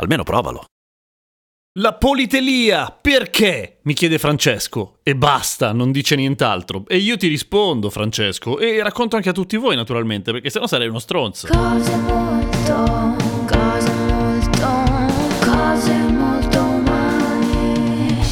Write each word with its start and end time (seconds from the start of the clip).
Almeno 0.00 0.22
provalo. 0.22 0.64
La 1.78 1.94
politelia, 1.94 2.90
perché? 2.90 3.78
mi 3.82 3.94
chiede 3.94 4.18
Francesco. 4.18 4.98
E 5.02 5.14
basta, 5.14 5.72
non 5.72 5.92
dice 5.92 6.16
nient'altro. 6.16 6.84
E 6.88 6.96
io 6.96 7.16
ti 7.16 7.28
rispondo, 7.28 7.90
Francesco, 7.90 8.58
e 8.58 8.82
racconto 8.82 9.16
anche 9.16 9.28
a 9.28 9.32
tutti 9.32 9.56
voi, 9.56 9.76
naturalmente, 9.76 10.32
perché 10.32 10.50
sennò 10.50 10.66
sarei 10.66 10.88
uno 10.88 10.98
stronzo. 10.98 11.46
Cose 11.46 11.96
molto, 11.96 13.29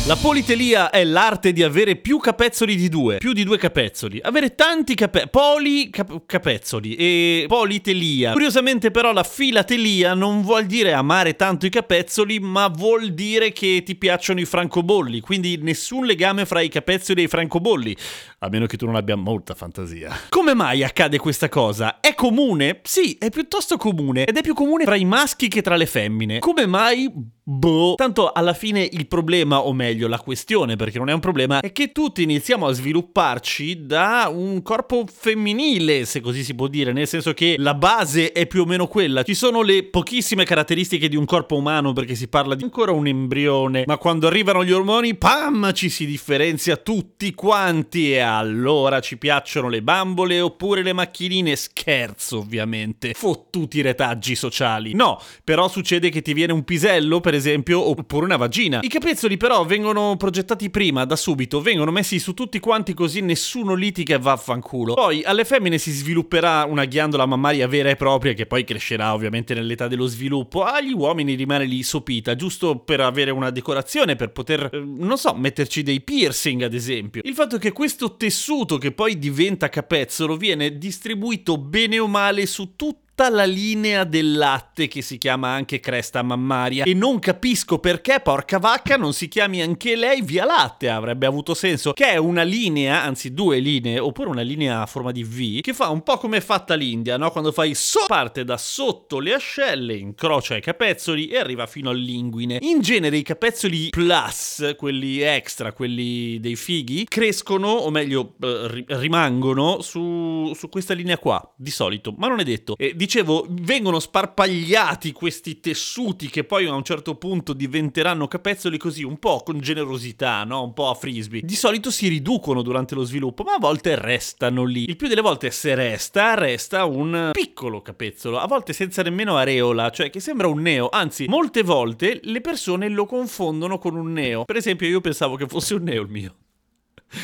La 0.09 0.17
politelia 0.17 0.89
è 0.89 1.05
l'arte 1.05 1.53
di 1.53 1.63
avere 1.63 1.95
più 1.97 2.17
capezzoli 2.17 2.77
di 2.77 2.89
due, 2.89 3.19
più 3.19 3.35
di 3.35 3.45
due 3.45 3.59
capezzoli. 3.59 4.19
Avere 4.23 4.55
tanti 4.55 4.95
capezzoli, 4.95 5.29
poli 5.31 5.91
cap- 5.91 6.23
capezzoli 6.25 6.95
e 6.95 7.45
politelia. 7.47 8.33
Curiosamente 8.33 8.91
però 8.91 9.13
la 9.13 9.23
filatelia 9.23 10.15
non 10.15 10.41
vuol 10.41 10.65
dire 10.65 10.95
amare 10.95 11.37
tanto 11.37 11.67
i 11.67 11.69
capezzoli, 11.69 12.41
ma 12.41 12.69
vuol 12.69 13.13
dire 13.13 13.53
che 13.53 13.83
ti 13.85 13.97
piacciono 13.97 14.41
i 14.41 14.47
francobolli, 14.47 15.21
quindi 15.21 15.59
nessun 15.59 16.07
legame 16.07 16.47
fra 16.47 16.63
i 16.63 16.71
capezzoli 16.71 17.21
e 17.21 17.25
i 17.25 17.29
francobolli, 17.29 17.95
a 18.39 18.49
meno 18.49 18.65
che 18.65 18.79
tu 18.79 18.87
non 18.87 18.97
abbia 18.97 19.17
molta 19.17 19.53
fantasia. 19.53 20.21
Come 20.31 20.55
mai 20.55 20.85
accade 20.85 21.19
questa 21.19 21.51
cosa? 21.51 22.01
È 22.01 22.15
comune? 22.15 22.81
Sì, 22.83 23.19
è 23.19 23.29
piuttosto 23.29 23.77
comune 23.77 24.25
ed 24.25 24.39
è 24.39 24.41
più 24.41 24.55
comune 24.55 24.85
tra 24.85 24.97
i 24.97 25.05
maschi 25.05 25.49
che 25.49 25.61
tra 25.61 25.77
le 25.77 25.85
femmine. 25.85 26.39
Come 26.39 26.65
mai? 26.65 27.37
Boh. 27.51 27.95
Tanto 27.95 28.31
alla 28.31 28.53
fine 28.53 28.87
il 28.93 29.07
problema, 29.07 29.61
o 29.61 29.73
meglio 29.73 30.07
la 30.07 30.19
questione, 30.19 30.77
perché 30.77 30.99
non 30.99 31.09
è 31.09 31.15
un 31.15 31.21
problema, 31.21 31.61
è 31.61 31.73
che 31.73 31.93
tutti 31.93 32.23
iniziamo 32.23 32.67
a 32.67 32.73
svilupparci 32.73 33.87
da 33.87 34.31
un 34.31 34.61
corpo 34.61 35.07
femminile, 35.11 36.05
se 36.05 36.21
così 36.21 36.45
si 36.45 36.55
può 36.55 36.67
dire, 36.67 36.93
nel 36.93 37.07
senso 37.07 37.33
che 37.33 37.55
la 37.57 37.73
base 37.73 38.33
è 38.33 38.47
più 38.47 38.61
o 38.61 38.65
meno 38.67 38.87
quella. 38.87 39.23
Ci 39.23 39.33
sono 39.33 39.63
le 39.63 39.85
pochissime 39.85 40.45
caratteristiche 40.45 41.09
di 41.09 41.17
un 41.17 41.25
corpo 41.25 41.57
umano, 41.57 41.95
perché 41.95 42.15
si 42.15 42.29
parla 42.29 42.55
di 42.55 42.65
ancora 42.65 42.93
un 42.93 43.07
embrione, 43.07 43.85
ma 43.87 43.97
quando 43.97 44.27
arrivano 44.27 44.63
gli 44.63 44.73
ormoni, 44.73 45.17
pam, 45.17 45.73
ci 45.73 45.89
si 45.89 46.05
differenzia 46.05 46.77
tutti 46.77 47.33
quanti 47.33 48.13
e 48.13 48.19
allora 48.19 49.01
ci 49.01 49.17
piacciono 49.17 49.71
le 49.71 49.81
bambole 49.81 50.39
oppure 50.39 50.83
le 50.83 50.93
macchinine. 50.93 51.57
Scherzo, 51.57 52.41
ovviamente. 52.41 53.15
Fottuti 53.15 53.81
retaggi 53.81 54.35
sociali. 54.35 54.95
No, 54.95 55.19
però 55.45 55.67
succede 55.69 56.11
che 56.11 56.21
ti 56.21 56.35
viene 56.35 56.53
un 56.53 56.65
pisello, 56.65 57.21
per 57.21 57.31
esempio, 57.31 57.37
oppure 57.47 58.25
una 58.25 58.37
vagina. 58.37 58.81
I 58.83 58.89
capezzoli 58.89 59.37
però 59.37 59.65
vengono 59.65 60.17
progettati 60.17 60.71
prima, 60.71 61.05
da 61.05 61.17
subito, 61.17 61.61
vengono 61.61 61.91
messi 61.91 62.19
su 62.19 62.35
tutti 62.35 62.61
quanti 62.61 62.95
così 62.95 63.21
nessuno 63.21 63.75
litiga 63.75 64.15
e 64.15 64.19
vaffanculo. 64.19 64.95
Poi 64.95 65.23
alle 65.23 65.45
femmine 65.45 65.79
si 65.79 65.91
svilupperà 65.91 66.65
una 66.65 66.85
ghiandola 66.85 67.27
mammaria 67.27 67.67
vera 67.67 67.91
e 67.91 67.97
propria 67.97 68.33
che 68.33 68.47
poi 68.47 68.65
crescerà 68.65 69.15
ovviamente 69.15 69.55
nell'età 69.55 69.89
dello 69.89 70.07
sviluppo. 70.07 70.65
Agli 70.65 70.93
uomini 70.93 71.35
rimane 71.35 71.65
lì 71.65 71.83
sopita, 71.83 72.35
giusto 72.35 72.79
per 72.79 73.01
avere 73.01 73.31
una 73.31 73.51
decorazione, 73.51 74.17
per 74.17 74.31
poter, 74.31 74.71
eh, 74.73 74.79
non 74.79 75.19
so, 75.19 75.35
metterci 75.35 75.83
dei 75.83 76.01
piercing 76.01 76.63
ad 76.63 76.75
esempio. 76.75 77.23
Il 77.25 77.35
fatto 77.35 77.57
è 77.57 77.59
che 77.59 77.73
questo 77.73 78.17
tessuto 78.17 78.79
che 78.79 78.93
poi 78.93 79.19
diventa 79.19 79.69
capezzolo 79.69 80.37
viene 80.37 80.79
distribuito 80.79 81.59
bene 81.59 81.99
o 81.99 82.07
male 82.07 82.47
su 82.47 82.75
tutti 82.77 83.07
tutta 83.19 83.31
la 83.31 83.45
linea 83.45 84.05
del 84.05 84.37
latte 84.37 84.87
che 84.87 85.03
si 85.03 85.19
chiama 85.19 85.49
anche 85.49 85.81
cresta 85.81 86.23
mammaria. 86.23 86.85
E 86.85 86.95
non 86.95 87.19
capisco 87.19 87.81
perché 87.81 88.21
porca 88.23 88.61
vacca 88.61 88.97
non 88.97 89.13
si 89.13 89.27
chiami 89.27 89.61
anche 89.61 89.97
lei 89.97 90.23
via 90.23 90.45
latte. 90.45 90.89
Avrebbe 90.89 91.27
avuto 91.27 91.53
senso 91.55 91.93
che 91.95 92.11
è 92.11 92.17
una 92.17 92.45
linea 92.45 93.03
anzi 93.03 93.35
due 93.35 93.59
linee 93.59 93.99
oppure 93.99 94.29
una 94.29 94.43
linea 94.43 94.83
a 94.83 94.87
forma 94.87 95.11
di 95.11 95.25
V 95.25 95.61
che 95.63 95.73
fa 95.73 95.89
un 95.89 96.05
po' 96.05 96.19
come 96.19 96.37
è 96.37 96.41
fatta 96.41 96.75
l'India 96.75 97.17
no? 97.17 97.33
Quando 97.33 97.51
fai 97.51 97.75
so 97.75 98.05
parte 98.07 98.45
da 98.45 98.57
sotto 98.57 99.19
le 99.19 99.35
ascelle 99.35 99.97
incrocia 99.97 100.57
i 100.57 100.61
capezzoli 100.61 101.27
e 101.27 101.39
arriva 101.39 101.67
fino 101.67 101.91
all'inguine 101.91 102.59
in 102.61 102.81
genere 102.81 103.17
i 103.17 103.23
capezzoli 103.23 103.89
plus 103.89 104.75
quelli 104.77 105.21
extra 105.21 105.73
quelli 105.73 106.39
dei 106.39 106.55
fighi 106.55 107.05
crescono 107.05 107.69
o 107.69 107.91
meglio 107.91 108.35
eh, 108.41 108.69
ri- 108.69 108.85
rimangono 108.87 109.81
su, 109.81 110.53
su 110.55 110.69
questa 110.69 110.95
linea 110.95 111.19
qua 111.19 111.43
di 111.57 111.71
solito. 111.71 112.15
Ma 112.17 112.29
non 112.29 112.39
è 112.39 112.45
detto. 112.45 112.77
E 112.77 112.95
dicevo, 113.09 113.47
vengono 113.49 114.01
sparpagliati 114.01 115.13
questi 115.13 115.61
tessuti 115.61 116.29
che 116.29 116.45
poi 116.45 116.67
a 116.67 116.75
un 116.75 116.83
certo 116.83 117.15
punto 117.15 117.55
diventeranno 117.55 118.29
capezzoli 118.29 118.77
così 118.77 119.03
un 119.03 119.19
po' 119.19 119.43
con 119.43 119.61
generosità, 119.61 120.45
no? 120.45 120.63
Un 120.63 120.75
po' 120.75 120.91
a 120.91 120.95
frisbee. 120.95 121.41
Di 121.43 121.55
solito 121.55 121.91
si 121.91 122.09
riducono 122.09 122.61
durante 122.61 122.95
lo 122.95 123.05
sviluppo, 123.05 123.45
ma 123.45 123.55
a 123.55 123.59
volte 123.59 123.99
restano 123.99 124.65
lì. 124.65 124.87
Il 124.87 124.97
più 124.97 125.09
delle 125.09 125.23
volte 125.23 125.51
se 125.51 125.75
resta, 125.75 126.35
resta 126.35 126.85
un 126.85 127.31
piccolo 127.33 127.81
capezzolo, 127.81 128.39
a 128.39 128.47
volte 128.47 128.75
senza 128.75 129.01
nemmeno 129.01 129.39
areola, 129.39 129.89
cioè 129.89 130.11
che 130.11 130.21
sembra 130.21 130.47
un 130.47 130.61
neo. 130.61 130.91
Anzi, 130.91 131.27
molte 131.29 131.63
volte 131.63 132.21
le 132.23 132.43
persone 132.43 132.91
lo 132.91 133.07
confondono 133.07 133.79
con 133.79 133.97
un 133.97 134.13
neo. 134.13 134.45
Per 134.45 134.57
esempio, 134.57 134.87
io 134.87 135.01
pensavo 135.01 135.37
che 135.37 135.47
fosse 135.47 135.73
un 135.73 135.85
neo 135.85 136.03
il 136.03 136.11
mio. 136.11 136.35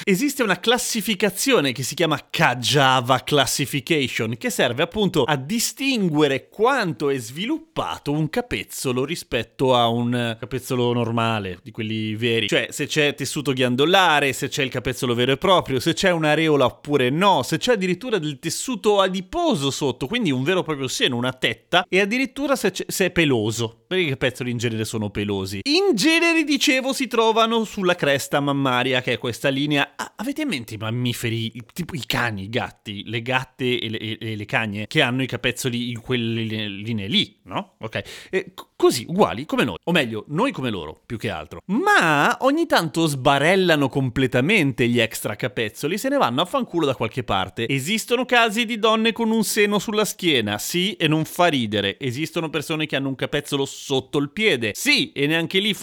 Esiste 0.02 0.42
una 0.42 0.60
classificazione 0.60 1.72
che 1.72 1.82
si 1.82 1.94
chiama 1.94 2.28
Kajava 2.30 3.22
Classification 3.22 4.36
che 4.38 4.50
serve 4.50 4.82
appunto 4.82 5.24
a 5.24 5.36
distinguere 5.36 6.48
quanto 6.48 7.10
è 7.10 7.18
sviluppato 7.18 8.10
un 8.12 8.30
capezzolo 8.30 9.04
rispetto 9.04 9.74
a 9.74 9.88
un 9.88 10.36
capezzolo 10.38 10.92
normale, 10.92 11.58
di 11.62 11.70
quelli 11.70 12.14
veri. 12.16 12.48
Cioè 12.48 12.68
se 12.70 12.86
c'è 12.86 13.14
tessuto 13.14 13.52
ghiandolare, 13.52 14.32
se 14.32 14.48
c'è 14.48 14.62
il 14.62 14.70
capezzolo 14.70 15.14
vero 15.14 15.32
e 15.32 15.36
proprio, 15.36 15.80
se 15.80 15.92
c'è 15.92 16.10
un'areola 16.10 16.64
oppure 16.64 17.10
no, 17.10 17.42
se 17.42 17.58
c'è 17.58 17.72
addirittura 17.72 18.18
del 18.18 18.38
tessuto 18.38 19.00
adiposo 19.00 19.70
sotto, 19.70 20.06
quindi 20.06 20.30
un 20.30 20.42
vero 20.42 20.60
e 20.60 20.64
proprio 20.64 20.88
seno, 20.88 21.16
una 21.16 21.32
tetta, 21.32 21.84
e 21.88 22.00
addirittura 22.00 22.56
se, 22.56 22.72
se 22.86 23.06
è 23.06 23.10
peloso. 23.10 23.84
Perché 23.86 24.04
i 24.04 24.08
capezzoli 24.08 24.50
in 24.50 24.58
genere 24.58 24.84
sono 24.84 25.10
pelosi. 25.10 25.60
In 25.62 25.94
genere, 25.94 26.42
dicevo, 26.42 26.92
si 26.92 27.06
trovano 27.06 27.64
sulla 27.64 27.94
cresta 27.94 28.40
mammaria, 28.40 29.02
che 29.02 29.12
è 29.12 29.18
questa 29.18 29.50
linea. 29.50 29.73
Ah, 29.78 30.12
avete 30.16 30.42
in 30.42 30.48
mente 30.48 30.74
i 30.74 30.76
mammiferi, 30.76 31.52
tipo 31.72 31.94
i 31.94 32.04
cani, 32.06 32.44
i 32.44 32.48
gatti, 32.48 33.02
le 33.06 33.22
gatte 33.22 33.78
e 33.78 33.88
le, 33.88 33.98
e- 33.98 34.36
le 34.36 34.44
cagne, 34.44 34.86
che 34.86 35.02
hanno 35.02 35.22
i 35.22 35.26
capezzoli 35.26 35.90
in 35.90 36.00
quelle 36.00 36.42
linee, 36.42 37.08
lì, 37.08 37.38
no? 37.44 37.74
Ok. 37.78 38.28
E 38.30 38.52
così, 38.76 39.04
uguali 39.08 39.44
come 39.46 39.64
noi. 39.64 39.76
O 39.84 39.92
meglio, 39.92 40.24
noi 40.28 40.52
come 40.52 40.70
loro, 40.70 41.00
più 41.04 41.16
che 41.16 41.30
altro. 41.30 41.62
Ma 41.66 42.36
ogni 42.40 42.66
tanto 42.66 43.06
sbarellano 43.06 43.88
completamente 43.88 44.88
gli 44.88 45.00
extra 45.00 45.36
capezzoli, 45.36 45.98
se 45.98 46.08
ne 46.08 46.16
vanno 46.16 46.42
a 46.42 46.44
fanculo 46.44 46.86
da 46.86 46.94
qualche 46.94 47.24
parte. 47.24 47.68
Esistono 47.68 48.24
casi 48.24 48.64
di 48.64 48.78
donne 48.78 49.12
con 49.12 49.30
un 49.30 49.44
seno 49.44 49.78
sulla 49.78 50.04
schiena, 50.04 50.58
sì, 50.58 50.94
e 50.94 51.08
non 51.08 51.24
fa 51.24 51.46
ridere. 51.46 51.98
Esistono 51.98 52.50
persone 52.50 52.86
che 52.86 52.96
hanno 52.96 53.08
un 53.08 53.14
capezzolo 53.14 53.64
sotto 53.64 54.18
il 54.18 54.30
piede, 54.30 54.72
sì, 54.74 55.12
e 55.12 55.26
neanche 55.26 55.58
lì 55.58 55.74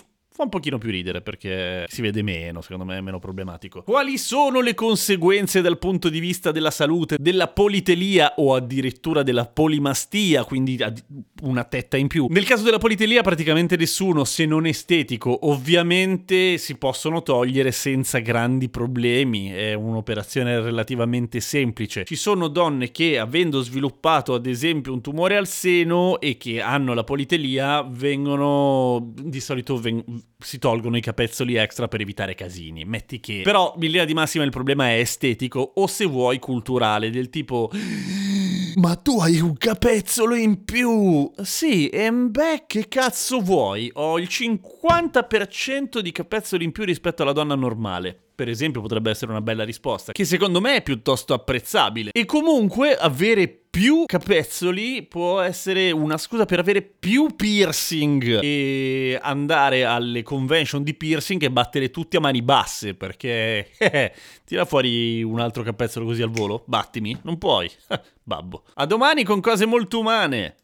fa 0.41 0.43
un 0.43 0.49
pochino 0.49 0.77
più 0.77 0.89
ridere 0.89 1.21
perché 1.21 1.85
si 1.87 2.01
vede 2.01 2.23
meno, 2.23 2.61
secondo 2.61 2.85
me 2.85 2.97
è 2.97 3.01
meno 3.01 3.19
problematico. 3.19 3.83
Quali 3.83 4.17
sono 4.17 4.61
le 4.61 4.73
conseguenze 4.73 5.61
dal 5.61 5.77
punto 5.77 6.09
di 6.09 6.19
vista 6.19 6.51
della 6.51 6.71
salute, 6.71 7.17
della 7.19 7.47
politelia 7.47 8.33
o 8.37 8.55
addirittura 8.55 9.23
della 9.23 9.45
polimastia, 9.45 10.43
quindi 10.43 10.79
una 11.43 11.63
tetta 11.63 11.97
in 11.97 12.07
più? 12.07 12.27
Nel 12.29 12.45
caso 12.45 12.63
della 12.63 12.79
politelia 12.79 13.21
praticamente 13.21 13.75
nessuno, 13.75 14.23
se 14.23 14.45
non 14.45 14.65
estetico, 14.65 15.47
ovviamente 15.47 16.57
si 16.57 16.77
possono 16.77 17.21
togliere 17.21 17.71
senza 17.71 18.19
grandi 18.19 18.69
problemi, 18.69 19.49
è 19.49 19.73
un'operazione 19.73 20.59
relativamente 20.59 21.39
semplice. 21.39 22.05
Ci 22.05 22.15
sono 22.15 22.47
donne 22.47 22.91
che 22.91 23.19
avendo 23.19 23.61
sviluppato 23.61 24.33
ad 24.33 24.47
esempio 24.47 24.93
un 24.93 25.01
tumore 25.01 25.37
al 25.37 25.47
seno 25.47 26.19
e 26.19 26.37
che 26.37 26.61
hanno 26.61 26.93
la 26.93 27.03
politelia 27.03 27.83
vengono 27.83 29.13
di 29.15 29.39
solito 29.39 29.77
ven- 29.77 30.03
si 30.37 30.59
tolgono 30.59 30.97
i 30.97 31.01
capezzoli 31.01 31.55
extra 31.55 31.87
per 31.87 32.01
evitare 32.01 32.35
casini. 32.35 32.85
Metti 32.85 33.19
che. 33.19 33.41
Però, 33.43 33.73
in 33.75 33.81
linea 33.81 34.05
di 34.05 34.13
massima, 34.13 34.43
il 34.43 34.51
problema 34.51 34.89
è 34.89 34.99
estetico 34.99 35.73
o 35.75 35.87
se 35.87 36.05
vuoi 36.05 36.39
culturale, 36.39 37.09
del 37.09 37.29
tipo. 37.29 37.69
Ma 38.75 38.95
tu 38.95 39.19
hai 39.19 39.39
un 39.39 39.57
capezzolo 39.57 40.33
in 40.33 40.63
più! 40.63 41.29
Sì, 41.41 41.89
e 41.89 42.09
beh, 42.11 42.63
che 42.67 42.87
cazzo 42.87 43.39
vuoi? 43.39 43.89
Ho 43.95 44.17
il 44.17 44.29
50% 44.29 45.99
di 45.99 46.11
capezzoli 46.11 46.63
in 46.63 46.71
più 46.71 46.85
rispetto 46.85 47.23
alla 47.23 47.33
donna 47.33 47.55
normale. 47.55 48.30
Per 48.41 48.49
esempio, 48.49 48.81
potrebbe 48.81 49.11
essere 49.11 49.29
una 49.29 49.39
bella 49.39 49.63
risposta, 49.63 50.13
che 50.13 50.25
secondo 50.25 50.59
me 50.61 50.77
è 50.77 50.81
piuttosto 50.81 51.35
apprezzabile. 51.35 52.09
E 52.11 52.25
comunque 52.25 52.95
avere 52.95 53.47
più 53.47 54.05
capezzoli 54.07 55.03
può 55.03 55.41
essere 55.41 55.91
una 55.91 56.17
scusa 56.17 56.45
per 56.45 56.57
avere 56.57 56.81
più 56.81 57.35
piercing 57.35 58.39
e 58.41 59.19
andare 59.21 59.85
alle 59.85 60.23
convention 60.23 60.81
di 60.81 60.95
piercing 60.95 61.43
e 61.43 61.51
battere 61.51 61.91
tutti 61.91 62.15
a 62.15 62.19
mani 62.19 62.41
basse 62.41 62.95
perché 62.95 63.69
eh, 63.77 64.11
tira 64.43 64.65
fuori 64.65 65.21
un 65.21 65.39
altro 65.39 65.61
capezzolo 65.61 66.05
così 66.05 66.23
al 66.23 66.31
volo, 66.31 66.63
battimi, 66.65 67.15
non 67.21 67.37
puoi. 67.37 67.69
Babbo. 68.23 68.63
A 68.73 68.87
domani 68.87 69.23
con 69.23 69.39
cose 69.39 69.67
molto 69.67 69.99
umane. 69.99 70.55